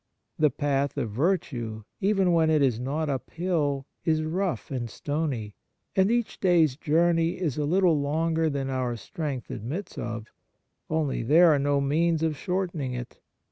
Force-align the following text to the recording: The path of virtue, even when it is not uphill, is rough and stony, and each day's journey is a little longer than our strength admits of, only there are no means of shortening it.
The 0.39 0.49
path 0.49 0.97
of 0.97 1.11
virtue, 1.11 1.83
even 1.99 2.33
when 2.33 2.49
it 2.49 2.63
is 2.63 2.79
not 2.79 3.07
uphill, 3.07 3.85
is 4.03 4.23
rough 4.23 4.71
and 4.71 4.89
stony, 4.89 5.53
and 5.95 6.09
each 6.09 6.39
day's 6.39 6.75
journey 6.75 7.39
is 7.39 7.55
a 7.55 7.65
little 7.65 8.01
longer 8.01 8.49
than 8.49 8.71
our 8.71 8.95
strength 8.95 9.51
admits 9.51 9.99
of, 9.99 10.31
only 10.89 11.21
there 11.21 11.53
are 11.53 11.59
no 11.59 11.79
means 11.81 12.23
of 12.23 12.35
shortening 12.35 12.93
it. 12.95 13.19